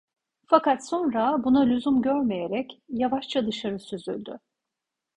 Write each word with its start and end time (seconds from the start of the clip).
Fakat 0.47 0.85
sonra 0.87 1.43
buna 1.43 1.61
lüzum 1.63 2.01
görmeyerek 2.01 2.81
yavaşça 2.89 3.47
dışarı 3.47 3.79
süzüldü. 3.79 4.39